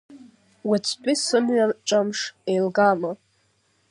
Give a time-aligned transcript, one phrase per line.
[0.69, 2.19] Уаҵәтәи сымҩаҿамш
[2.51, 3.11] еилгама?